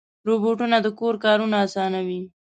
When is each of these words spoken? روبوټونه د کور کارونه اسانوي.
روبوټونه 0.27 0.77
د 0.81 0.87
کور 0.99 1.15
کارونه 1.25 1.57
اسانوي. 1.67 2.21